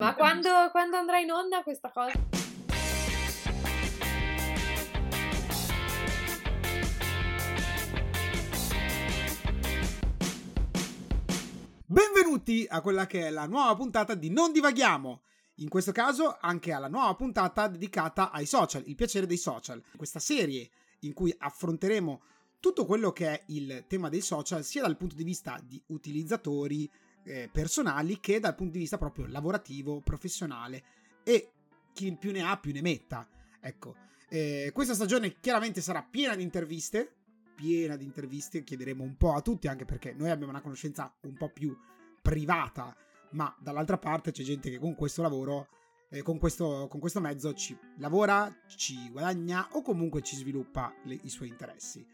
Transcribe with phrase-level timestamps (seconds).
[0.00, 2.12] Ma quando, quando andrà in onda questa cosa?
[11.84, 15.22] Benvenuti a quella che è la nuova puntata di Non divaghiamo.
[15.56, 19.82] In questo caso anche alla nuova puntata dedicata ai social, il piacere dei social.
[19.96, 20.70] Questa serie
[21.00, 22.22] in cui affronteremo
[22.60, 26.88] tutto quello che è il tema dei social sia dal punto di vista di utilizzatori
[27.24, 30.82] eh, personali che dal punto di vista proprio lavorativo, professionale
[31.22, 31.50] e
[31.92, 33.28] chi più ne ha più ne metta.
[33.60, 33.96] Ecco,
[34.28, 37.12] eh, questa stagione chiaramente sarà piena di interviste,
[37.54, 41.34] piena di interviste, chiederemo un po' a tutti anche perché noi abbiamo una conoscenza un
[41.34, 41.76] po' più
[42.22, 42.96] privata,
[43.32, 45.68] ma dall'altra parte c'è gente che con questo lavoro
[46.10, 51.18] eh, con, questo, con, questo, mezzo ci lavora, ci guadagna o comunque ci sviluppa le,
[51.22, 52.06] i suoi interessi.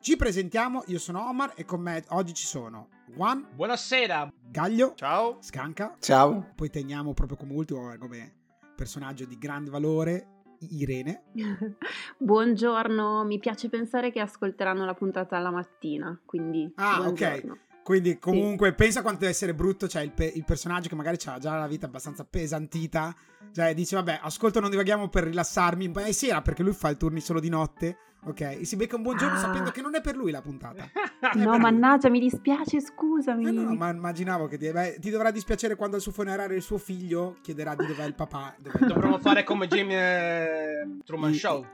[0.00, 3.44] Ci presentiamo, io sono Omar e con me oggi ci sono Juan.
[3.52, 4.32] Buonasera.
[4.48, 4.94] Gaglio.
[4.94, 5.38] Ciao.
[5.40, 5.96] Scanca.
[5.98, 6.52] Ciao.
[6.54, 8.32] Poi teniamo proprio come ultimo, come
[8.76, 11.24] personaggio di grande valore, Irene.
[12.16, 16.72] Buongiorno, mi piace pensare che ascolteranno la puntata alla mattina, quindi...
[16.76, 17.52] Ah, buongiorno.
[17.52, 17.58] ok.
[17.88, 18.74] Quindi comunque sì.
[18.74, 21.66] pensa quanto deve essere brutto, cioè il, pe- il personaggio che magari ha già la
[21.66, 23.16] vita abbastanza pesantita,
[23.50, 26.98] cioè dice vabbè ascolto non divaghiamo per rilassarmi, ma è sera perché lui fa il
[26.98, 28.40] turni solo di notte, ok?
[28.60, 29.40] E si becca un buongiorno ah.
[29.40, 30.84] sapendo che non è per lui la puntata.
[31.36, 33.46] no mannaggia mi dispiace scusami.
[33.46, 36.62] Eh no, ma immaginavo che ti, beh, ti, dovrà dispiacere quando al suo funerale il
[36.62, 38.54] suo figlio chiederà di dov'è il papà.
[38.58, 41.64] Dov'è Dovremmo fare come Jimmy eh, Truman Show.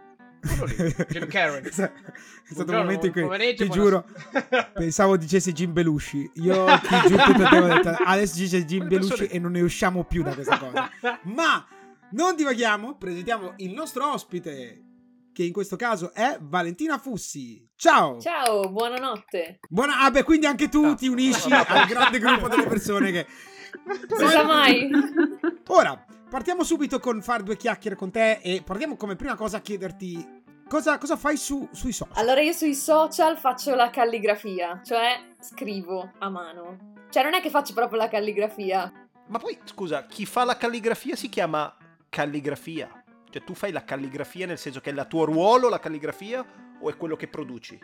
[1.08, 1.62] Jim Carrey.
[1.68, 4.04] è stato un momento in cui ti giuro
[4.74, 9.38] pensavo dicesse Jim Belushi io ti giuro tutto il tempo adesso dice Jim Belushi e
[9.38, 10.90] non ne usciamo più da questa cosa
[11.22, 11.66] ma
[12.10, 14.82] non divaghiamo presentiamo il nostro ospite
[15.32, 17.68] che in questo caso è Valentina Fussi.
[17.74, 18.20] Ciao!
[18.20, 19.58] Ciao, buonanotte.
[19.68, 20.02] Buona...
[20.02, 23.26] Ah, beh, quindi anche tu ti unisci al grande gruppo delle persone che...
[24.16, 24.88] Non sa mai.
[25.66, 29.60] Ora, partiamo subito con fare due chiacchiere con te e partiamo come prima cosa a
[29.60, 32.16] chiederti Cosa, cosa, fai su, sui social?
[32.16, 36.94] Allora io sui social faccio la calligrafia, cioè scrivo a mano.
[37.10, 38.90] Cioè non è che faccio proprio la calligrafia.
[39.26, 41.72] Ma poi, scusa, chi fa la calligrafia si chiama
[42.08, 43.04] calligrafia?
[43.30, 46.44] Cioè tu fai la calligrafia nel senso che è il tuo ruolo la calligrafia
[46.80, 47.78] o è quello che produci?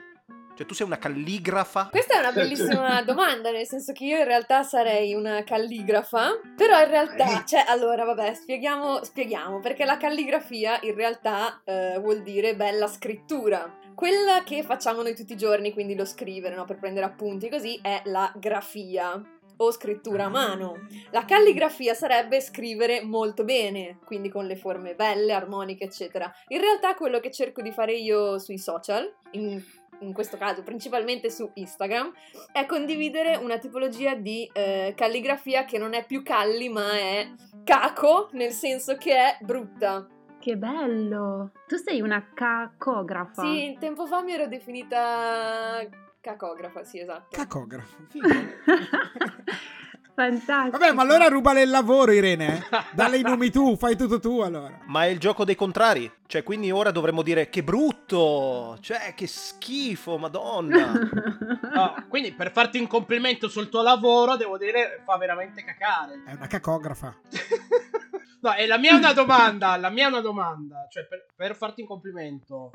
[0.61, 1.89] Cioè tu sei una calligrafa?
[1.91, 6.79] Questa è una bellissima domanda, nel senso che io in realtà sarei una calligrafa, però
[6.83, 12.57] in realtà, cioè allora vabbè, spieghiamo, spieghiamo perché la calligrafia in realtà eh, vuol dire
[12.57, 13.75] bella scrittura.
[13.95, 17.81] Quella che facciamo noi tutti i giorni, quindi lo scrivere, no, per prendere appunti così,
[17.83, 19.19] è la grafia
[19.57, 20.87] o scrittura a mano.
[21.11, 26.31] La calligrafia sarebbe scrivere molto bene, quindi con le forme belle, armoniche, eccetera.
[26.49, 29.63] In realtà quello che cerco di fare io sui social, in
[30.01, 32.13] in questo caso principalmente su Instagram,
[32.53, 37.31] è condividere una tipologia di eh, calligrafia che non è più calli ma è
[37.65, 40.07] caco, nel senso che è brutta.
[40.39, 41.53] Che bello!
[41.67, 43.43] Tu sei una cacografa.
[43.43, 45.87] Sì, tempo fa mi ero definita
[46.21, 47.37] cacografa, sì, esatto.
[47.37, 47.97] Cacografa,
[50.15, 50.79] Fantastico.
[50.79, 52.67] Vabbè, ma allora rubale il lavoro, Irene.
[52.93, 54.79] Dalle i nomi tu, fai tutto tu allora.
[54.87, 56.11] Ma è il gioco dei contrari.
[56.27, 58.79] Cioè, quindi ora dovremmo dire che brutto.
[58.81, 60.93] Cioè, che schifo, madonna.
[61.75, 66.23] no, quindi per farti un complimento sul tuo lavoro, devo dire, fa veramente cacare.
[66.27, 67.17] È una cacografa.
[68.41, 69.77] no, e la mia è una domanda.
[69.77, 70.87] La mia è una domanda.
[70.91, 72.71] Cioè, per, per farti un complimento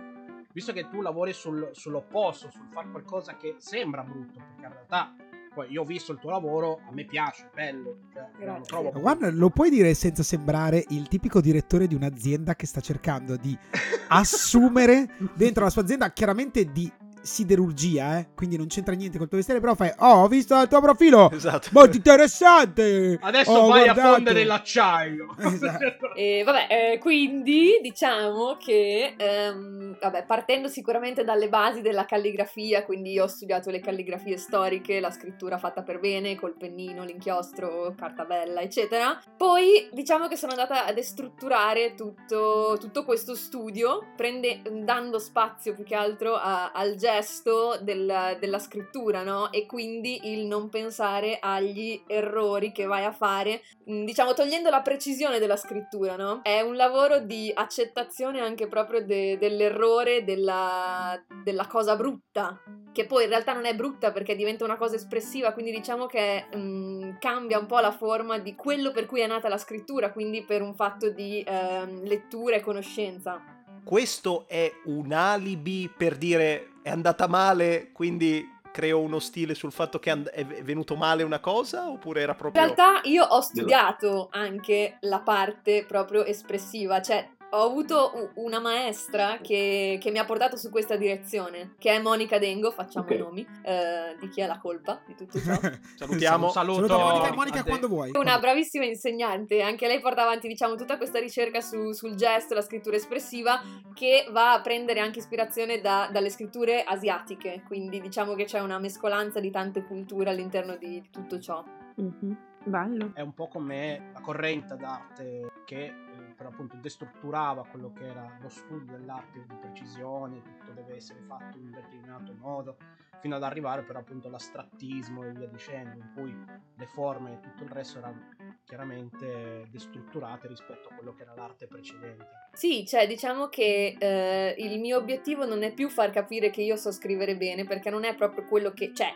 [0.56, 5.14] visto che tu lavori sul, sull'opposto, sul fare qualcosa che sembra brutto, perché in realtà
[5.56, 8.00] poi io ho visto il tuo lavoro, a me piace, bello.
[8.14, 12.82] Cioè, lo Guarda, lo puoi dire senza sembrare il tipico direttore di un'azienda che sta
[12.82, 13.58] cercando di
[14.10, 16.92] assumere dentro la sua azienda chiaramente di
[17.26, 18.28] siderurgia, eh?
[18.36, 21.32] quindi non c'entra niente col tuo mestiere, però fai, oh, ho visto il tuo profilo,
[21.32, 21.70] esatto.
[21.72, 23.18] molto interessante.
[23.20, 24.08] Adesso oh, vai guardato.
[24.08, 25.36] a fondere l'acciaio.
[25.56, 26.14] Esatto.
[26.16, 33.14] e vabbè, eh, quindi diciamo che, ehm, vabbè, partendo sicuramente dalle basi della calligrafia, quindi
[33.14, 38.26] io ho studiato le calligrafie storiche, la scrittura fatta per bene, col pennino, l'inchiostro, carta
[38.26, 39.20] bella, eccetera.
[39.38, 45.84] Poi diciamo che sono andata a destrutturare tutto, tutto questo studio, prende, dando spazio più
[45.84, 49.52] che altro a, al gesto gesto del, della scrittura, no?
[49.52, 54.82] E quindi il non pensare agli errori che vai a fare, mm, diciamo togliendo la
[54.82, 56.42] precisione della scrittura, no?
[56.44, 63.24] È un lavoro di accettazione anche proprio de, dell'errore, della, della cosa brutta, che poi
[63.24, 67.12] in realtà non è brutta perché diventa una cosa espressiva, quindi diciamo che mh, mm,
[67.20, 70.62] cambia un po' la forma di quello per cui è nata la scrittura, quindi per
[70.62, 73.42] un fatto di eh, lettura e conoscenza
[73.86, 79.98] questo è un alibi per dire è andata male, quindi creo uno stile sul fatto
[79.98, 82.62] che and- è venuto male una cosa oppure era proprio...
[82.62, 89.40] In realtà io ho studiato anche la parte proprio espressiva, cioè ho avuto una maestra
[89.42, 93.18] che, che, mi ha portato su questa direzione, che è Monica Dengo, facciamo okay.
[93.18, 95.54] i nomi, eh, di chi è la colpa di tutto ciò.
[95.96, 96.50] Salutiamo.
[96.50, 98.12] Saluto, Saluto Monica, Monica quando vuoi.
[98.14, 102.62] Una bravissima insegnante, anche lei porta avanti diciamo tutta questa ricerca su, sul gesto, la
[102.62, 103.62] scrittura espressiva,
[103.94, 108.80] che va a prendere anche ispirazione da, dalle scritture asiatiche, quindi diciamo che c'è una
[108.80, 111.64] mescolanza di tante culture all'interno di, di tutto ciò.
[112.02, 112.34] Mm-hmm.
[112.66, 113.12] Bello.
[113.14, 115.94] È un po' come la corrente d'arte che
[116.36, 121.58] però appunto destrutturava quello che era lo studio dell'arte di precisione, tutto deve essere fatto
[121.58, 122.78] in un determinato modo,
[123.20, 126.36] fino ad arrivare però appunto all'astrattismo e via dicendo, in cui
[126.76, 128.30] le forme e tutto il resto erano
[128.66, 132.28] chiaramente destrutturate rispetto a quello che era l'arte precedente.
[132.54, 136.76] Sì, cioè diciamo che eh, il mio obiettivo non è più far capire che io
[136.76, 138.94] so scrivere bene, perché non è proprio quello che...
[138.94, 139.14] cioè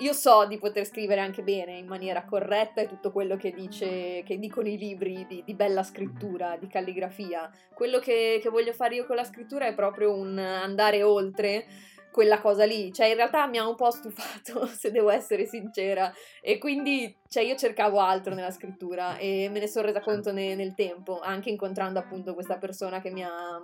[0.00, 4.22] io so di poter scrivere anche bene, in maniera corretta, e tutto quello che, dice,
[4.24, 7.50] che dicono i libri di, di, bella scrittura, di calligrafia.
[7.74, 11.66] Quello che, che voglio fare io con la scrittura è proprio un andare oltre
[12.10, 12.92] quella cosa lì.
[12.92, 16.10] Cioè, in realtà mi ha un po' stufato, se devo essere sincera.
[16.40, 20.54] E quindi, cioè, io cercavo altro nella scrittura e me ne sono resa conto ne,
[20.54, 23.60] nel tempo, anche incontrando appunto questa persona che mi ha,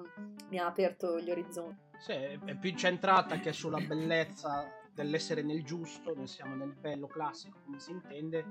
[0.50, 1.85] mi ha aperto gli orizzonti.
[1.99, 7.59] Sì, è più centrata che sulla bellezza dell'essere nel giusto, noi siamo nel bello classico
[7.63, 8.45] come si intende,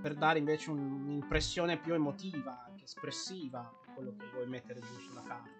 [0.00, 5.50] per dare invece un'impressione più emotiva, anche espressiva, quello che vuoi mettere giù sulla carta.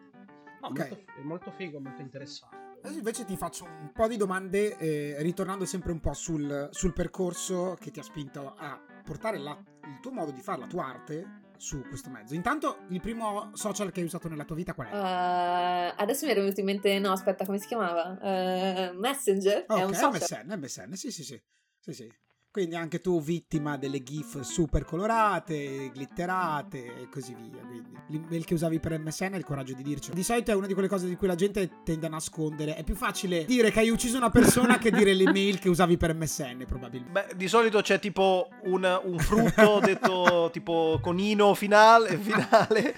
[0.61, 0.89] No, okay.
[0.89, 2.71] molto, è molto figo, molto interessante.
[2.83, 6.93] Adesso invece ti faccio un po' di domande, eh, ritornando sempre un po' sul, sul,
[6.93, 10.87] percorso che ti ha spinto a portare la, il tuo modo di fare, la tua
[10.87, 12.35] arte, su questo mezzo.
[12.35, 14.91] Intanto, il primo social che hai usato nella tua vita qual è?
[14.91, 18.19] Uh, adesso mi era venuto in mente, no, aspetta, come si chiamava?
[18.21, 19.65] Uh, Messenger?
[19.69, 20.45] Okay, è un social.
[20.45, 21.41] MSN, MSN, sì, sì, sì.
[21.79, 22.13] sì, sì.
[22.53, 27.63] Quindi anche tu vittima delle GIF super colorate, glitterate e così via.
[27.63, 30.15] Quindi l'email che usavi per MSN è il coraggio di dircelo.
[30.15, 32.75] Di solito è una di quelle cose di cui la gente tende a nascondere.
[32.75, 36.15] È più facile dire che hai ucciso una persona che dire l'email che usavi per
[36.15, 37.27] MSN, probabilmente.
[37.27, 42.95] Beh, di solito c'è tipo un, un frutto detto tipo conino finale, finale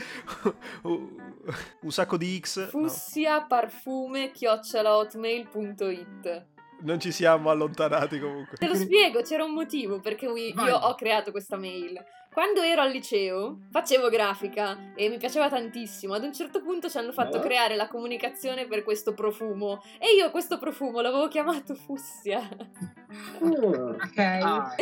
[0.83, 2.71] un sacco di X.
[2.71, 3.47] Fussia no.
[3.47, 6.54] parfume chiocciolahotmail.it
[6.85, 8.57] non ci siamo allontanati comunque.
[8.57, 12.03] Te lo spiego, c'era un motivo perché io ho creato questa mail.
[12.33, 16.15] Quando ero al liceo facevo grafica e mi piaceva tantissimo.
[16.15, 20.31] Ad un certo punto ci hanno fatto creare la comunicazione per questo profumo e io
[20.31, 22.41] questo profumo l'avevo chiamato Fussia.
[23.39, 24.19] ok.
[24.19, 24.75] Ah,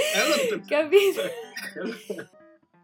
[0.66, 1.20] Capito?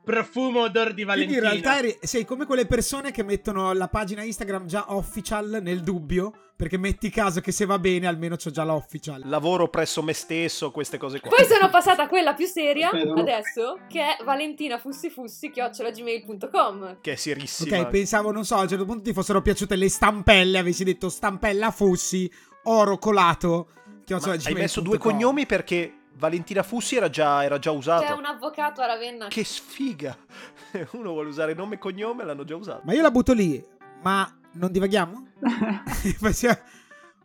[0.08, 1.34] profumo odor di Valentina.
[1.34, 5.58] Quindi in realtà eri, sei come quelle persone che mettono la pagina Instagram già official
[5.60, 9.20] nel dubbio, perché metti caso che se va bene almeno c'ho già l'official.
[9.26, 11.28] Lavoro presso me stesso, queste cose qua.
[11.28, 17.78] Poi sono passata a quella più seria, adesso, che è valentinafussifussi.gmail.com Che è serissima.
[17.78, 21.10] Ok, pensavo, non so, a un certo punto ti fossero piaciute le stampelle, avessi detto
[21.10, 22.32] stampella Fussi,
[22.62, 23.72] oro colato.
[24.08, 28.04] Hai messo due cognomi perché Valentina Fussi era già, era già usato.
[28.04, 29.28] C'è un avvocato a Ravenna.
[29.28, 30.16] Che sfiga!
[30.92, 32.82] Uno vuole usare nome e cognome, l'hanno già usato.
[32.84, 33.64] Ma io la butto lì.
[34.02, 35.26] Ma non divaghiamo?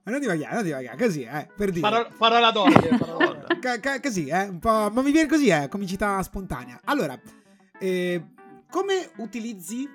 [0.05, 1.79] Ma non divaghiamo, non divaghiamo, così, eh, per dire.
[1.79, 2.99] Parola, parola d'ordine,
[3.61, 4.91] C- c- così, eh, un po'...
[4.91, 6.81] Ma mi viene così, eh, comicità spontanea.
[6.83, 7.17] Allora,
[7.79, 8.21] eh,
[8.69, 9.89] come utilizzi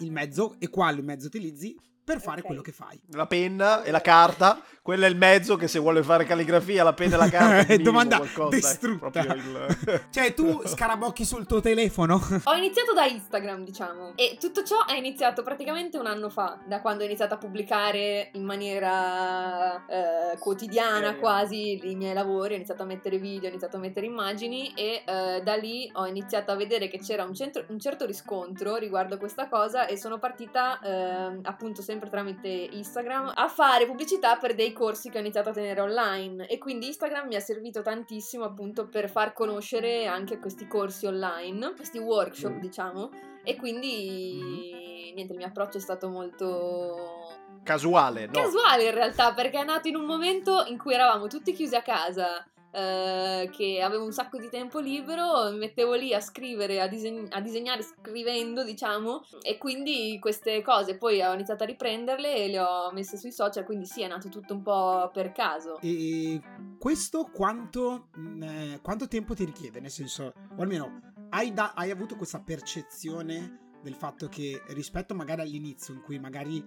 [0.00, 1.74] il mezzo e quale mezzo utilizzi
[2.06, 2.42] per fare okay.
[2.42, 2.96] quello che fai.
[3.14, 6.92] La penna e la carta, quello è il mezzo che se vuole fare calligrafia, la
[6.92, 9.22] penna e la carta è domanda qualcosa, distrutta.
[9.22, 10.06] Il...
[10.12, 12.24] cioè tu scarabocchi sul tuo telefono?
[12.44, 16.80] Ho iniziato da Instagram, diciamo, e tutto ciò è iniziato praticamente un anno fa, da
[16.80, 21.18] quando ho iniziato a pubblicare in maniera eh, quotidiana sì.
[21.18, 25.02] quasi i miei lavori, ho iniziato a mettere video, ho iniziato a mettere immagini e
[25.04, 29.18] eh, da lì ho iniziato a vedere che c'era un, centro, un certo riscontro riguardo
[29.18, 34.54] questa cosa e sono partita eh, appunto sempre sempre tramite Instagram, a fare pubblicità per
[34.54, 38.44] dei corsi che ho iniziato a tenere online e quindi Instagram mi ha servito tantissimo
[38.44, 42.60] appunto per far conoscere anche questi corsi online, questi workshop mm.
[42.60, 43.10] diciamo
[43.42, 45.14] e quindi mm-hmm.
[45.14, 48.32] niente, il mio approccio è stato molto casuale, no?
[48.32, 51.82] Casuale in realtà, perché è nato in un momento in cui eravamo tutti chiusi a
[51.82, 56.86] casa eh, che avevo un sacco di tempo libero, mi mettevo lì a scrivere, a,
[56.86, 62.48] diseg- a, disegnare scrivendo, diciamo, e quindi queste cose poi ho iniziato a riprenderle e
[62.48, 65.78] le ho messe sui social, quindi sì, è nato tutto un po' per caso.
[65.80, 66.38] E
[66.78, 68.08] questo quanto,
[68.42, 69.80] eh, quanto tempo ti richiede?
[69.80, 75.40] Nel senso, o almeno hai, da- hai avuto questa percezione del fatto che rispetto magari
[75.40, 76.62] all'inizio in cui magari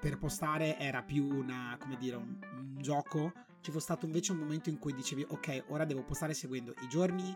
[0.00, 4.38] per postare era più una, come dire, un, un gioco ci fosse stato invece un
[4.38, 7.34] momento in cui dicevi ok, ora devo postare seguendo i giorni,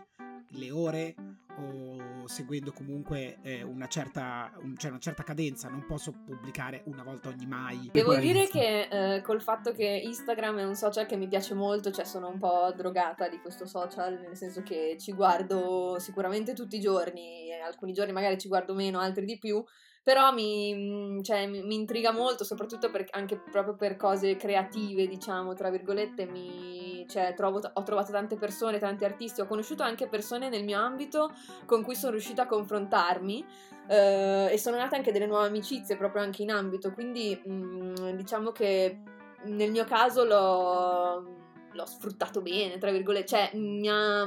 [0.51, 1.15] le ore
[1.59, 7.01] o seguendo comunque eh, una, certa, un, cioè una certa cadenza, non posso pubblicare una
[7.01, 7.89] volta ogni mai.
[7.91, 11.89] Devo dire che eh, col fatto che Instagram è un social che mi piace molto,
[11.91, 16.75] cioè sono un po' drogata di questo social, nel senso che ci guardo sicuramente tutti
[16.75, 19.63] i giorni, alcuni giorni magari ci guardo meno, altri di più,
[20.07, 25.05] però mi, mm, cioè, mi, mi intriga molto, soprattutto per, anche proprio per cose creative,
[25.05, 30.07] diciamo, tra virgolette, mi, cioè, trovo, ho trovato tante persone, tanti artisti, ho conosciuto anche
[30.07, 31.33] persone nel mio ambito
[31.65, 33.45] con cui sono riuscita a confrontarmi
[33.89, 38.09] eh, e sono nate anche delle nuove amicizie proprio anche in ambito, quindi mh, mm,
[38.11, 39.01] diciamo che
[39.43, 41.21] nel mio caso l'ho,
[41.69, 44.25] l'ho sfruttato bene, tra virgolette, cioè mi ha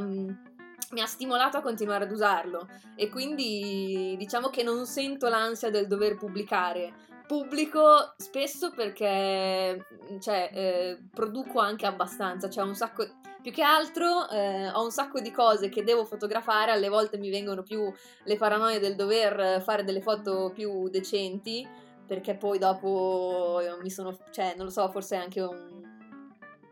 [0.93, 5.87] mi ha stimolato a continuare ad usarlo e quindi diciamo che non sento l'ansia del
[5.87, 7.09] dover pubblicare.
[7.27, 9.87] Pubblico spesso perché
[10.21, 13.07] cioè, eh, produco anche abbastanza, cioè un sacco,
[13.41, 17.31] più che altro eh, ho un sacco di cose che devo fotografare, alle volte mi
[17.31, 17.93] vengono più
[18.25, 21.67] le paranoie del dover fare delle foto più decenti,
[22.05, 25.89] perché poi dopo mi sono, cioè non lo so, forse è anche un,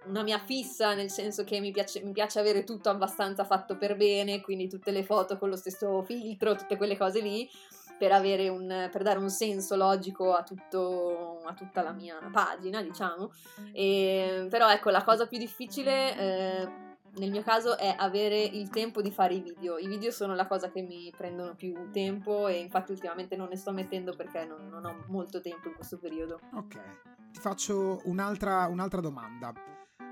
[0.09, 3.97] una mia fissa, nel senso che mi piace, mi piace, avere tutto abbastanza fatto per
[3.97, 7.49] bene, quindi tutte le foto con lo stesso filtro, tutte quelle cose lì,
[7.99, 8.12] per,
[8.50, 13.33] un, per dare un senso logico a, tutto, a, tutta la mia pagina, diciamo.
[13.73, 16.17] E, però ecco, la cosa più difficile...
[16.17, 16.87] Eh,
[17.19, 19.79] nel mio caso è avere il tempo di fare i video.
[19.79, 23.57] I video sono la cosa che mi prendono più tempo e infatti ultimamente non ne
[23.57, 26.38] sto mettendo perché non, non ho molto tempo in questo periodo.
[26.55, 26.79] Ok,
[27.33, 29.53] ti faccio un'altra, un'altra domanda.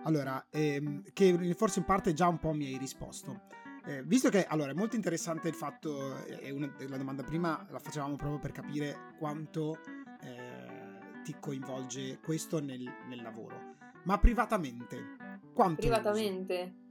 [0.06, 3.42] Allora, ehm, che forse in parte già un po' mi hai risposto.
[3.84, 7.78] Eh, visto che allora è molto interessante il fatto, è una, la domanda prima la
[7.78, 9.78] facevamo proprio per capire quanto
[10.22, 15.16] eh, ti coinvolge questo nel, nel, lavoro, ma privatamente
[15.52, 15.80] quanto?
[15.80, 16.85] Privatamente?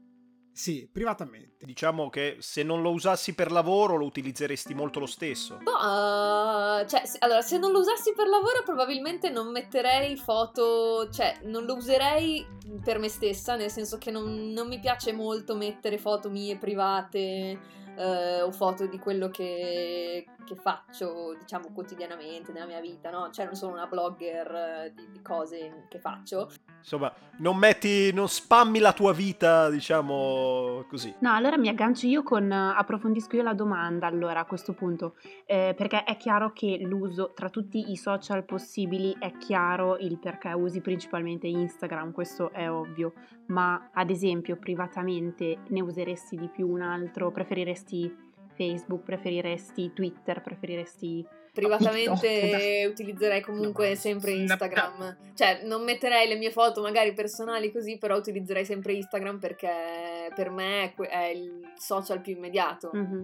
[0.55, 1.65] Sì, privatamente.
[1.65, 5.57] Diciamo che se non lo usassi per lavoro lo utilizzeresti molto lo stesso.
[5.61, 11.09] Boh, uh, cioè, se, allora, se non lo usassi per lavoro probabilmente non metterei foto,
[11.09, 12.47] cioè non lo userei
[12.81, 17.59] per me stessa, nel senso che non, non mi piace molto mettere foto mie private
[17.97, 23.29] uh, o foto di quello che, che, faccio, diciamo, quotidianamente nella mia vita, no?
[23.29, 26.49] Cioè non sono una blogger uh, di, di cose che faccio.
[26.85, 31.11] Insomma, non metti, non spammi la tua vita, diciamo così.
[31.17, 35.15] No, allora mi aggancio io con, approfondisco io la domanda allora a questo punto,
[35.47, 40.49] eh, perché è chiaro che l'uso tra tutti i social possibili è chiaro il perché
[40.49, 43.13] usi principalmente Instagram, questo è ovvio,
[43.47, 48.15] ma ad esempio privatamente ne useresti di più un altro, preferiresti
[48.55, 51.25] Facebook, preferiresti Twitter, preferiresti
[51.55, 55.17] privatamente utilizzerei comunque no, sempre Instagram.
[55.33, 60.49] Cioè, non metterei le mie foto magari personali così, però utilizzerei sempre Instagram perché per
[60.51, 62.91] me è il social più immediato.
[62.93, 63.23] Mm-hmm.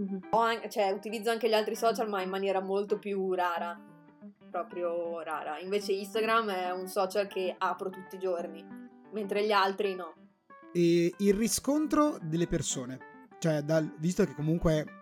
[0.00, 0.18] Mm-hmm.
[0.30, 3.80] Anche, cioè, utilizzo anche gli altri social, ma in maniera molto più rara.
[4.50, 5.58] Proprio rara.
[5.60, 8.64] Invece Instagram è un social che apro tutti i giorni,
[9.12, 10.14] mentre gli altri no.
[10.72, 12.98] E il riscontro delle persone.
[13.38, 14.97] Cioè, dal, visto che comunque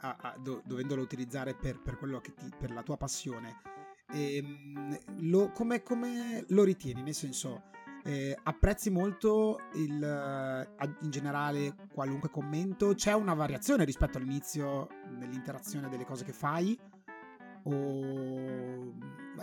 [0.00, 3.60] a, a, do, dovendolo utilizzare per, per, ti, per, la tua passione,
[4.12, 4.98] ehm,
[5.52, 7.02] come, come, lo ritieni?
[7.02, 7.64] Nel senso,
[8.04, 10.68] eh, apprezzi molto il,
[11.02, 12.94] in generale qualunque commento?
[12.94, 16.78] C'è una variazione rispetto all'inizio nell'interazione delle cose che fai?
[17.70, 18.78] O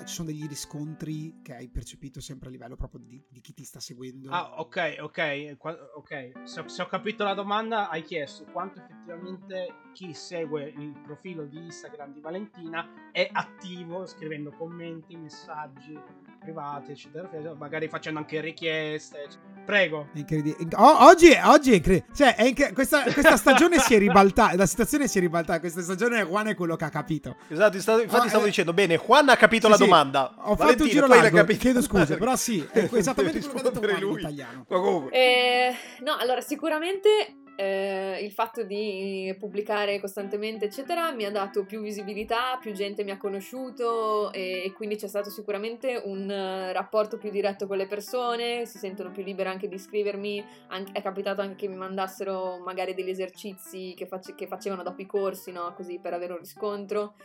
[0.05, 3.63] ci sono degli riscontri che hai percepito sempre a livello proprio di, di chi ti
[3.63, 4.29] sta seguendo?
[4.29, 5.57] Ah, ok, ok,
[5.95, 6.31] ok.
[6.43, 11.57] Se, se, ho capito la domanda, hai chiesto quanto effettivamente chi segue il profilo di
[11.57, 15.99] Instagram di Valentina è attivo scrivendo commenti, messaggi
[16.45, 19.23] privati, eccetera, magari facendo anche richieste.
[19.23, 19.53] Eccetera.
[19.65, 20.09] Prego.
[20.13, 20.75] È incredibile.
[20.75, 22.13] Oh, oggi, oggi è incredibile.
[22.15, 24.55] Cioè, è incre- questa, questa, stagione si è ribaltata.
[24.55, 25.59] La situazione si è ribaltata.
[25.59, 27.35] Questa stagione Juan è quello che ha capito.
[27.47, 30.33] Esatto, infatti ah, stavo eh, dicendo, bene, Juan ha capito sì, la domanda.
[30.37, 31.59] Ho Valentina, fatto un giro largo, capito.
[31.59, 34.13] chiedo scusa, però sì, è esattamente quello che ha detto Juan lui.
[34.13, 35.09] in italiano.
[35.09, 41.81] Eh, no, allora, sicuramente eh, il fatto di pubblicare costantemente, eccetera, mi ha dato più
[41.81, 47.17] visibilità, più gente mi ha conosciuto e, e quindi c'è stato sicuramente un uh, rapporto
[47.17, 51.41] più diretto con le persone, si sentono più libere anche di scrivermi, anche, è capitato
[51.41, 55.73] anche che mi mandassero magari degli esercizi che, face, che facevano dopo i corsi, no?
[55.75, 57.15] Così per avere un riscontro.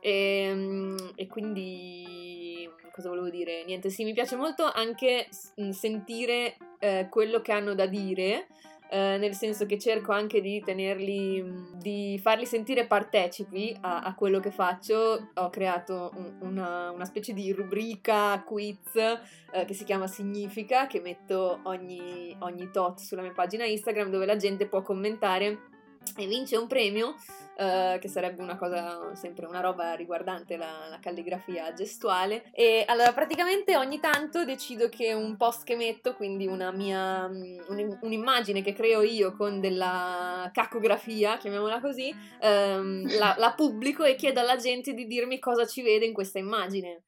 [0.00, 3.64] E, ehm, e quindi cosa volevo dire?
[3.64, 5.26] Niente, sì, mi piace molto anche
[5.70, 8.46] sentire eh, quello che hanno da dire
[8.92, 11.42] eh, nel senso che cerco anche di tenerli,
[11.78, 15.30] di farli sentire partecipi a, a quello che faccio.
[15.32, 21.00] Ho creato un, una, una, specie di rubrica quiz eh, che si chiama Significa, che
[21.00, 25.71] metto ogni, ogni tot sulla mia pagina Instagram dove la gente può commentare
[26.16, 27.16] e vince un premio
[27.54, 32.44] Uh, che sarebbe una cosa, sempre una roba riguardante la, la, calligrafia gestuale.
[32.50, 37.98] E allora praticamente ogni tanto decido che un post che metto, quindi una mia, un,
[38.00, 44.40] un'immagine che creo io con della cacografia, chiamiamola così, um, la, la pubblico e chiedo
[44.40, 47.02] alla gente di dirmi cosa ci vede in questa immagine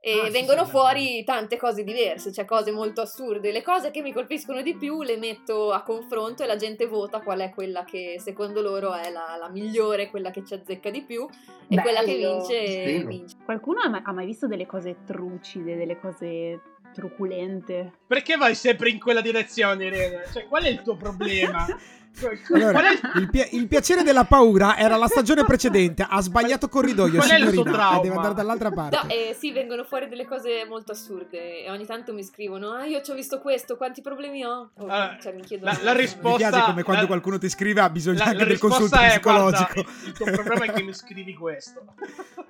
[0.00, 3.50] e ah, vengono sì, fuori tante cose diverse, cioè cose molto assurde.
[3.50, 7.20] Le cose che mi colpiscono di più le metto a confronto e la gente vota
[7.20, 11.02] qual è quella che secondo loro è la, la migliore, quella che ci azzecca di
[11.02, 11.82] più e Bello.
[11.82, 13.36] quella che vince, vince.
[13.44, 16.60] Qualcuno ha mai, ha mai visto delle cose trucide, delle cose
[16.92, 17.92] truculente?
[18.06, 20.24] Perché vai sempre in quella direzione, Irene?
[20.32, 21.66] Cioè, qual è il tuo problema?
[22.52, 26.06] Allora, il, pi- il, piacere della paura era la stagione precedente.
[26.08, 27.98] Ha sbagliato corridoio, Qual signorina.
[28.00, 28.96] deve andare dall'altra parte.
[28.96, 31.64] No, eh, sì, vengono fuori delle cose molto assurde.
[31.64, 34.70] E ogni tanto mi scrivono: Ah, io ci ho visto questo, quanti problemi ho?
[34.74, 35.72] Oh, allora, cioè, mi chiedono.
[35.72, 36.28] La, la risposta.
[36.28, 39.72] Mi piace come quando la, qualcuno ti scrive: Ha bisogno anche del consulto è, psicologico.
[39.74, 41.84] Guarda, il tuo problema è che mi scrivi questo.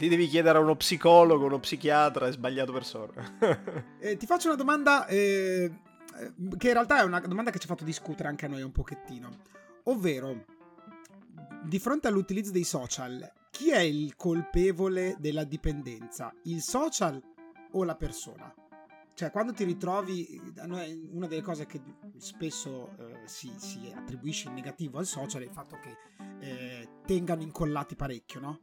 [0.00, 3.12] Ti devi chiedere a uno psicologo, uno psichiatra, è sbagliato persona.
[4.00, 5.04] eh, ti faccio una domanda.
[5.04, 5.70] Eh
[6.56, 8.72] che in realtà è una domanda che ci ha fatto discutere anche a noi un
[8.72, 9.28] pochettino.
[9.84, 10.44] Ovvero,
[11.64, 16.32] di fronte all'utilizzo dei social, chi è il colpevole della dipendenza?
[16.44, 17.20] Il social
[17.72, 18.54] o la persona?
[19.14, 20.40] Cioè, quando ti ritrovi,
[21.10, 21.80] una delle cose che
[22.16, 25.96] spesso eh, si, si, attribuisce in negativo al social è il fatto che
[26.40, 28.60] eh, tengano incollati parecchio, no?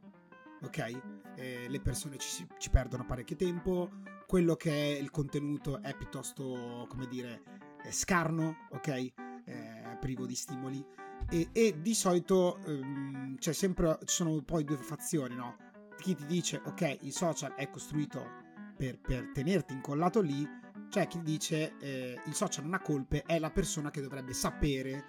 [0.62, 1.00] Ok?
[1.36, 3.88] Eh, le persone ci, ci perdono parecchio tempo,
[4.28, 7.42] quello che è il contenuto è piuttosto, come dire,
[7.88, 8.88] scarno, ok?
[8.88, 10.84] Eh, privo di stimoli.
[11.30, 15.56] E, e di solito ehm, c'è sempre, ci sono poi due fazioni, no?
[15.96, 18.22] Chi ti dice, ok, il social è costruito
[18.76, 20.46] per, per tenerti incollato lì,
[20.90, 25.04] c'è chi dice eh, il social non ha colpe, è la persona che dovrebbe sapere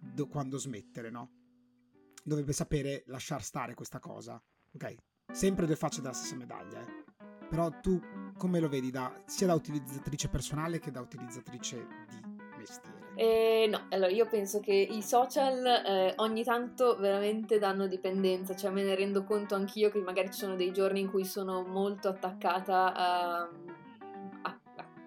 [0.00, 1.30] do, quando smettere, no?
[2.22, 4.40] Dovrebbe sapere lasciar stare questa cosa,
[4.74, 4.94] ok?
[5.32, 7.04] Sempre due facce della stessa medaglia, eh?
[7.48, 8.00] Però tu
[8.40, 12.98] come lo vedi da, sia da utilizzatrice personale che da utilizzatrice di mestiere?
[13.16, 18.70] Eh, no, allora io penso che i social eh, ogni tanto veramente danno dipendenza, cioè
[18.70, 22.08] me ne rendo conto anch'io che magari ci sono dei giorni in cui sono molto
[22.08, 23.40] attaccata a,
[24.42, 24.60] a,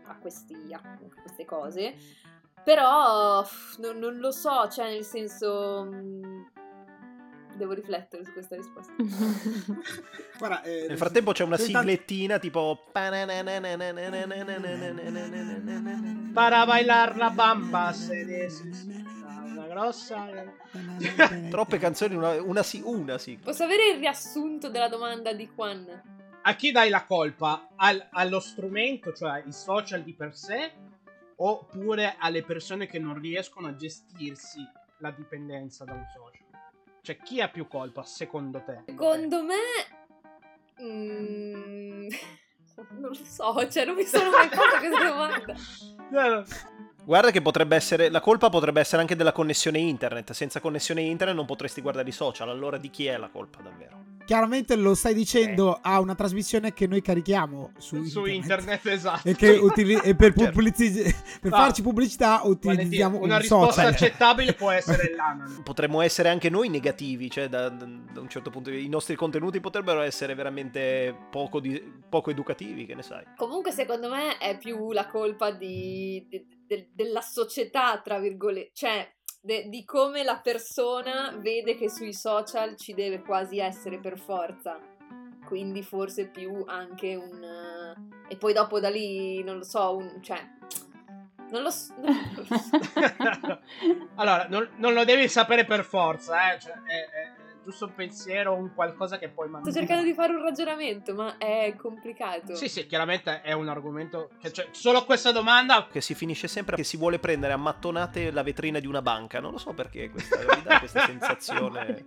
[0.06, 1.96] a, questi, a queste cose,
[2.64, 3.44] però
[3.80, 5.90] non, non, lo so, cioè nel senso
[7.56, 8.94] Devo riflettere su questa risposta.
[10.38, 12.86] Guarda, eh, Nel frattempo c'è una siglettina tipo...
[16.34, 17.94] Para bailar la bamba
[19.54, 20.28] una grossa...
[21.50, 23.38] Troppe canzoni, una, una, sì, una sì.
[23.42, 26.02] Posso avere il riassunto della domanda di Juan?
[26.46, 27.70] A chi dai la colpa?
[27.76, 30.72] Al, allo strumento, cioè i social di per sé,
[31.38, 34.60] oppure alle persone che non riescono a gestirsi
[34.98, 36.43] la dipendenza da un social?
[37.04, 38.84] Cioè, chi ha più colpa secondo te?
[38.86, 39.56] Secondo me.
[40.82, 42.08] Mm,
[42.98, 46.46] non lo so, cioè, non mi sono mai fatta questa domanda.
[47.04, 48.10] Guarda che potrebbe essere.
[48.10, 50.32] La colpa potrebbe essere anche della connessione internet.
[50.32, 52.48] Senza connessione internet non potresti guardare i social.
[52.48, 54.13] Allora di chi è la colpa davvero?
[54.26, 58.82] Chiaramente lo stai dicendo a una trasmissione che noi carichiamo su, su internet.
[58.82, 58.86] internet.
[58.88, 59.28] esatto.
[59.28, 60.52] E che utili- e per, certo.
[60.52, 61.58] pubblici- per no.
[61.58, 63.92] farci pubblicità utilizziamo una un risposta social.
[63.92, 65.62] accettabile può essere l'ANAN.
[65.64, 70.02] Potremmo essere anche noi negativi, cioè da, da, un certo punto i nostri contenuti potrebbero
[70.02, 73.24] essere veramente poco, di, poco educativi, che ne sai.
[73.36, 79.12] Comunque secondo me è più la colpa di, di, de, della società, tra virgolette, cioè
[79.44, 84.80] de- di come la persona vede che sui social ci deve quasi essere per forza.
[85.46, 87.96] Quindi forse più anche un...
[87.98, 90.40] Uh, e poi dopo da lì, non lo so, un, cioè...
[91.50, 91.94] Non lo so.
[94.16, 96.60] allora, non, non, lo devi sapere per forza, eh.
[96.60, 97.33] Cioè, è
[97.64, 99.72] giusto un pensiero, un qualcosa che poi mandare.
[99.72, 102.56] Sto cercando di fare un ragionamento, ma è complicato.
[102.56, 104.30] Sì, sì, chiaramente è un argomento.
[104.40, 105.88] Che, cioè, solo questa domanda.
[105.92, 109.40] Che si finisce sempre che si vuole prendere a mattonate la vetrina di una banca.
[109.40, 112.06] Non lo so perché questa, mi dà questa sensazione.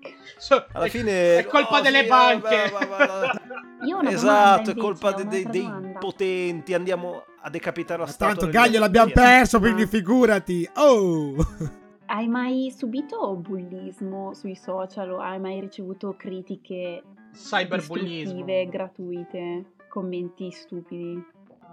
[0.73, 1.39] Alla fine.
[1.39, 2.71] È colpa oh, delle sì, banche.
[2.71, 3.41] Va, va, va,
[3.87, 6.75] Io ho esatto, è colpa de, de, dei potenti.
[6.75, 8.35] Andiamo a decapitare la statua.
[8.35, 10.69] Tanto Gaglio l'abbiamo perso, quindi figurati.
[10.75, 11.85] Oh!
[12.07, 21.23] Hai mai subito bullismo sui social o hai mai ricevuto critiche cyberbullismo gratuite, commenti stupidi?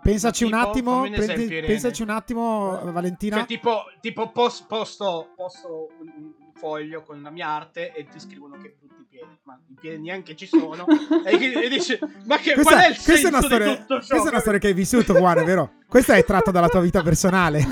[0.02, 3.38] Pensaci un Tipo, attimo, fammi un prendi- esempio, pensaci un attimo, Valentina.
[3.38, 8.20] Cioè, tipo, tipo pos- posto, posto un, un foglio con la mia arte e ti
[8.20, 10.86] scrivono che brutti piedi, ma i piedi neanche ci sono.
[11.26, 13.76] e, e dici, ma che, Questa, qual è il questa è senso una storia, di
[13.78, 14.08] tutto ciò?
[14.08, 15.74] questa è una storia che hai vissuto, è vero?
[15.88, 17.66] Questa è tratta dalla tua vita personale.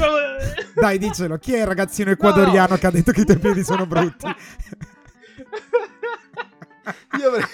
[0.74, 3.86] Dai, dicelo, chi è il ragazzino ecuadoriano che ha detto che i tuoi piedi sono
[3.86, 4.26] brutti?
[7.18, 7.44] Io avrei...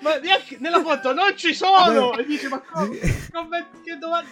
[0.00, 2.10] ma neanche nella foto non ci sono!
[2.10, 2.20] Vabbè.
[2.20, 2.98] E dici, ma come?
[3.30, 4.28] come- che domanda?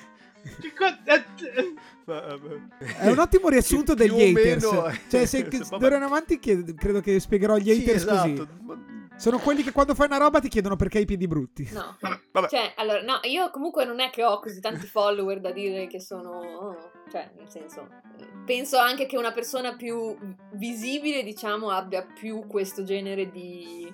[0.61, 1.75] Che co- eh, eh,
[2.11, 4.65] È un ottimo riassunto degli haters.
[4.65, 8.29] meno Cioè, se, d'ora in avanti credo che spiegherò gli Sì, haters esatto.
[8.29, 8.99] così.
[9.17, 11.69] Sono quelli che quando fai una roba ti chiedono perché hai i piedi brutti.
[11.73, 11.99] No.
[12.33, 12.49] Vabbè.
[12.49, 16.01] Cioè, allora, no, io comunque non è che ho così tanti follower da dire che
[16.01, 16.91] sono...
[17.11, 17.87] cioè, nel senso,
[18.47, 20.17] penso anche che una persona più
[20.53, 23.93] visibile, diciamo, abbia più questo genere di,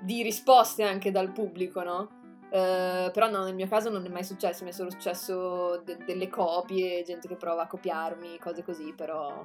[0.00, 2.20] di risposte anche dal pubblico, no?
[2.54, 5.96] Eh, però no, nel mio caso non è mai successo, mi è solo successo de-
[6.04, 9.42] delle copie, gente che prova a copiarmi, cose così, però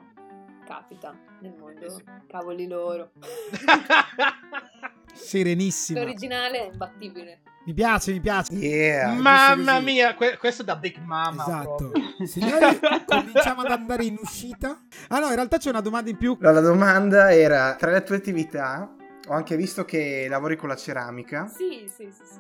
[0.66, 2.04] capita nel mondo, Eh sì.
[2.28, 3.12] cavoli loro.
[5.14, 6.02] Serenissima.
[6.02, 7.40] L'originale è imbattibile.
[7.66, 8.54] Mi piace, mi piace.
[8.54, 9.14] Yeah.
[9.14, 11.44] Mamma mia, que- questo è da Big Mama.
[11.44, 11.92] Esatto.
[12.26, 14.82] Signori, cominciamo ad andare in uscita.
[15.08, 16.38] Ah no, in realtà c'è una domanda in più.
[16.42, 18.94] Allora, la domanda era, tra le tue attività,
[19.28, 21.48] ho anche visto che lavori con la ceramica.
[21.48, 22.40] Sì, sì, sì, sì.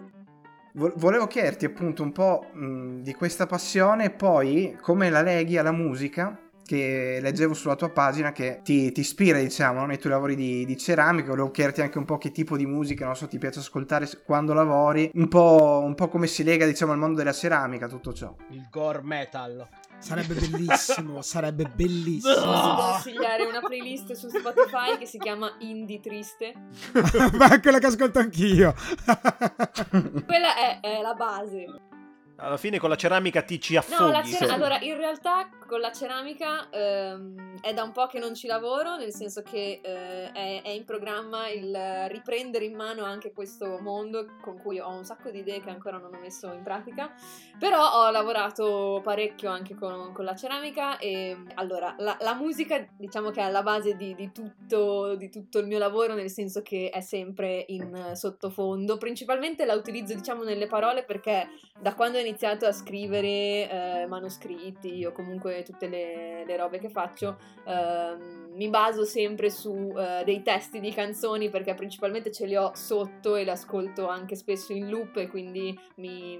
[0.78, 5.72] Vo- volevo chiederti appunto un po' mh, di questa passione poi come la leghi alla
[5.72, 10.36] musica che leggevo sulla tua pagina che ti, ti ispira diciamo no, nei tuoi lavori
[10.36, 11.30] di, di ceramica.
[11.30, 14.54] Volevo chiederti anche un po' che tipo di musica non so ti piace ascoltare quando
[14.54, 15.10] lavori.
[15.14, 18.36] Un po', un po' come si lega diciamo al mondo della ceramica tutto ciò.
[18.50, 19.68] Il gore metal.
[20.00, 22.34] Sarebbe bellissimo, sarebbe bellissimo.
[22.34, 26.54] Posso consigliare una playlist su Spotify che si chiama Indie Triste.
[27.38, 28.74] Ma è quella che ascolto anch'io.
[30.26, 31.66] Quella è, è la base.
[32.40, 34.32] Alla fine con la ceramica ti ci No, affoghi.
[34.32, 34.52] cera- sì.
[34.54, 38.96] allora in realtà con la ceramica ehm, è da un po' che non ci lavoro,
[38.96, 41.76] nel senso che eh, è, è in programma il
[42.10, 45.98] riprendere in mano anche questo mondo con cui ho un sacco di idee che ancora
[45.98, 47.12] non ho messo in pratica,
[47.58, 53.32] però ho lavorato parecchio anche con, con la ceramica e allora la, la musica diciamo
[53.32, 56.92] che è alla base di, di tutto, di tutto il mio lavoro, nel senso che
[56.94, 62.66] è sempre in sottofondo, principalmente la utilizzo diciamo nelle parole perché da quando ho iniziato
[62.66, 69.06] a scrivere eh, manoscritti o comunque tutte le, le robe che faccio, ehm, mi baso
[69.06, 73.52] sempre su eh, dei testi di canzoni perché principalmente ce li ho sotto e le
[73.52, 76.40] ascolto anche spesso in loop e quindi mi,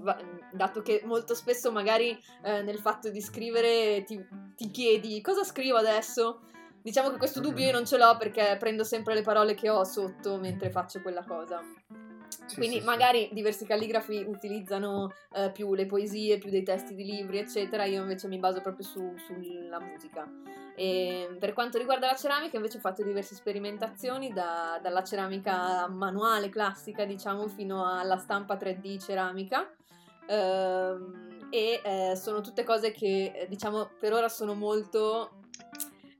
[0.00, 0.18] va-
[0.52, 4.22] dato che molto spesso magari eh, nel fatto di scrivere ti,
[4.56, 6.40] ti chiedi cosa scrivo adesso?
[6.84, 9.84] Diciamo che questo dubbio io non ce l'ho perché prendo sempre le parole che ho
[9.84, 11.62] sotto mentre faccio quella cosa.
[12.46, 12.86] Sì, Quindi sì, sì.
[12.86, 17.84] magari diversi calligrafi utilizzano eh, più le poesie, più dei testi di libri, eccetera.
[17.84, 20.30] Io invece mi baso proprio su- sulla musica.
[20.76, 26.48] E per quanto riguarda la ceramica, invece ho fatto diverse sperimentazioni, da- dalla ceramica manuale
[26.48, 29.70] classica, diciamo, fino alla stampa 3D ceramica.
[30.26, 35.30] Ehm, e eh, sono tutte cose che, eh, diciamo, per ora sono molto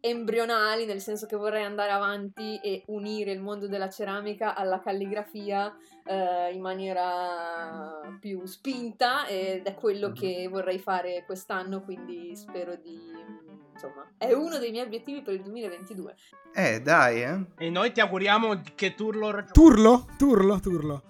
[0.04, 5.74] embrionali, nel senso che vorrei andare avanti e unire il mondo della ceramica alla calligrafia
[6.04, 13.00] eh, in maniera più spinta ed è quello che vorrei fare quest'anno, quindi spero di...
[13.72, 16.14] insomma, è uno dei miei obiettivi per il 2022.
[16.54, 19.52] eh dai eh E noi ti auguriamo che tu lo raggiunga.
[19.52, 20.06] Turlo?
[20.18, 21.02] Turlo, turlo.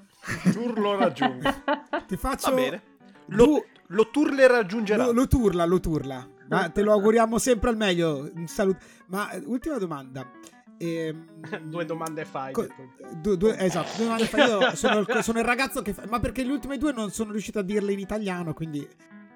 [0.52, 1.64] Turlo raggiunge.
[2.06, 2.50] Ti faccio...
[2.50, 2.82] Va bene.
[3.28, 5.06] Lo, lo Turle raggiungerà.
[5.06, 6.28] Lo, lo turla, lo turla.
[6.48, 8.30] Ma te lo auguriamo sempre al meglio.
[8.34, 8.78] Un saluto.
[9.08, 10.28] Ma eh, ultima domanda.
[10.78, 12.52] Ehm, Due domande fai.
[12.52, 12.66] co-
[13.20, 16.18] due- due- esatto, due domande fa- Io sono, il- sono il ragazzo che fa, ma
[16.20, 18.86] perché le ultime due non sono riuscito a dirle in italiano, quindi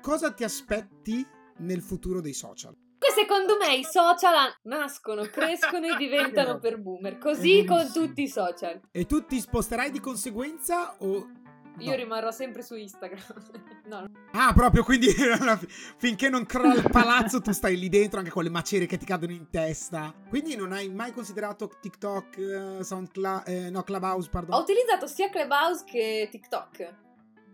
[0.02, 1.24] cosa ti aspetti
[1.58, 2.74] nel futuro dei social?
[2.98, 8.28] Che secondo me i social nascono, crescono e diventano per boomer, così con tutti i
[8.28, 8.80] social.
[8.90, 11.28] E tu ti sposterai di conseguenza o
[11.78, 11.96] Io no?
[11.96, 13.22] rimarrò sempre su Instagram.
[13.86, 15.08] no, Ah, proprio quindi
[15.98, 19.04] finché non crolla il palazzo tu stai lì dentro anche con le macerie che ti
[19.04, 20.14] cadono in testa.
[20.28, 24.60] Quindi non hai mai considerato TikTok, eh, SoundCloud, eh, no, Clubhouse, Ho pardon.
[24.60, 26.94] utilizzato sia Clubhouse che TikTok.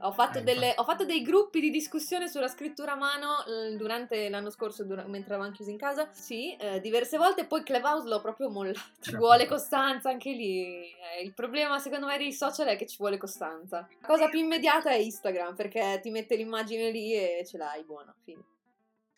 [0.01, 3.77] Ho fatto, Eh, delle- ho fatto dei gruppi di discussione sulla scrittura a mano eh,
[3.77, 6.09] durante l'anno scorso, dura- mentre eravamo chiusi in casa.
[6.13, 7.47] Sì, eh, diverse volte.
[7.47, 8.79] Poi Clubhouse l'ho proprio mollato.
[8.79, 9.19] Ci Certo.
[9.19, 10.65] vuole costanza anche lì.
[10.91, 13.89] Eh, il problema, secondo me, dei social è che ci vuole costanza.
[14.01, 18.15] La cosa più immediata è Instagram perché ti mette l'immagine lì e ce l'hai, buona.
[18.25, 18.43] Fine.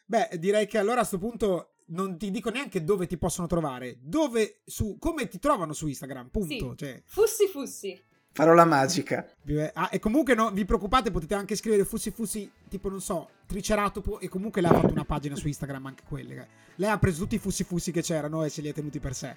[0.04, 3.96] Beh, direi che allora a sto punto non ti dico neanche dove ti possono trovare,
[4.00, 6.76] dove su come ti trovano su Instagram, punto, Sì.
[6.76, 8.04] cioè Fussi Fussi.
[8.36, 9.26] Parola magica.
[9.72, 14.20] Ah, e comunque no, vi preoccupate, potete anche scrivere fussi fussi, tipo non so, triceratopo
[14.20, 16.46] e comunque lei ha fatto una pagina su Instagram anche quelle.
[16.74, 19.14] Lei ha preso tutti i fussi fussi che c'erano e se li ha tenuti per
[19.14, 19.36] sé.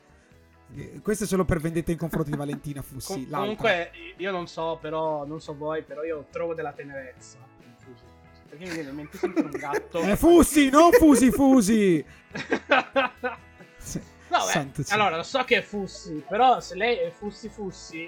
[0.76, 3.26] Eh, Questo è solo per vendetta in confronto di Valentina Fussi.
[3.26, 7.38] Com- comunque, io non so, però, non so voi, però io trovo della tenerezza.
[7.64, 8.04] in Fusi.
[8.50, 10.00] Perché mi viene in mente sempre un gatto.
[10.02, 12.06] È Fussi, non Fusi Fusi!
[14.30, 18.08] No, beh, allora, lo so che è Fussi, però se lei è Fussi Fussi,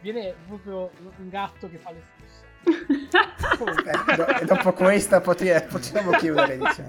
[0.00, 2.48] viene proprio un gatto che fa le fusse.
[2.62, 6.88] Eh, do- e dopo questa potre- possiamo chiudere, diciamo.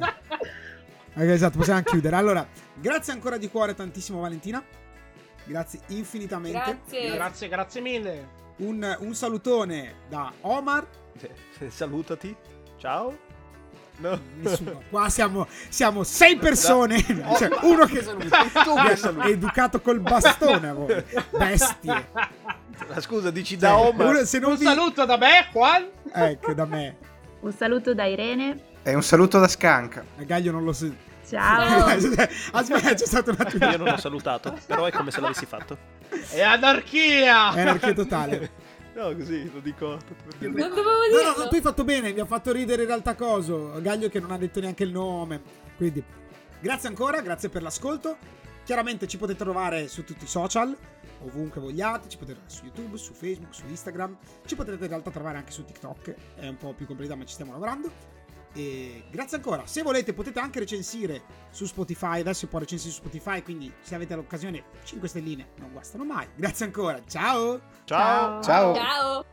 [1.14, 2.16] Ok, esatto, possiamo chiudere.
[2.16, 2.46] Allora,
[2.76, 4.64] grazie ancora di cuore tantissimo Valentina.
[5.44, 6.58] Grazie infinitamente.
[6.58, 7.12] Grazie.
[7.14, 8.28] Grazie, grazie mille.
[8.58, 10.86] Un, un salutone da Omar.
[11.60, 12.36] Eh, Salutati.
[12.78, 13.30] Ciao.
[13.98, 14.20] No.
[14.38, 14.82] Nessuno.
[14.90, 17.04] Qua siamo, siamo sei persone.
[17.26, 21.04] Oh, Cioè, uno che tu che è educato col bastone a voi.
[21.38, 22.08] Bestie.
[22.90, 24.26] Ah, Scusa, dici da Omar.
[24.26, 24.66] Se non Un vi...
[24.66, 25.88] saluto da me, Juan.
[26.14, 26.98] Ecco, da me.
[27.42, 28.60] Un saluto da Irene.
[28.84, 30.04] E un saluto da Scanca.
[30.18, 30.92] A Gaglio non lo so.
[31.28, 31.86] Ciao.
[32.52, 33.70] Aspetta, c'è stato un attimo.
[33.70, 35.78] Io non l'ho salutato, però è come se l'avessi fatto.
[36.30, 37.54] È anarchia.
[37.54, 38.52] È anarchia totale.
[38.94, 39.98] No, così lo dico.
[40.40, 41.34] Non dovevo No, dirlo.
[41.38, 43.80] no, no, tu hai fatto bene, mi ha fatto ridere in realtà coso.
[43.80, 45.42] Gaglio che non ha detto neanche il nome.
[45.78, 46.04] Quindi,
[46.60, 48.18] grazie ancora, grazie per l'ascolto.
[48.66, 50.76] Chiaramente ci potete trovare su tutti i social,
[51.24, 54.18] ovunque vogliate, ci potete trovare su YouTube, su Facebook, su Instagram.
[54.46, 57.34] Ci potete in realtà trovare anche su TikTok, è un po' più complicato ma ci
[57.34, 58.20] stiamo lavorando.
[58.54, 59.66] E grazie ancora.
[59.66, 63.96] Se volete potete anche recensire su Spotify, adesso si può recensire su Spotify, quindi se
[63.96, 66.28] avete l'occasione 5 stelline non guastano mai.
[66.36, 67.62] Grazie ancora, ciao!
[67.86, 68.42] Ciao.
[68.42, 68.74] Ciao.
[68.74, 69.16] Ciao.
[69.18, 69.31] Anch'io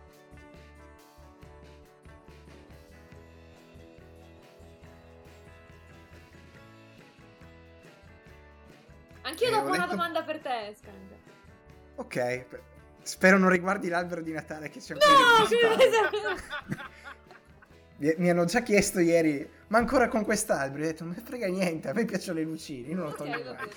[12.08, 12.44] Ok.
[13.02, 16.16] Spero non riguardi l'albero di Natale che c'è No, ancora
[18.00, 20.84] Mi, mi hanno già chiesto ieri, ma ancora con quest'albero?
[20.84, 23.10] Io ho detto, non me frega niente, a me piacciono le lucine, io non lo
[23.10, 23.68] Ok, toglio mai.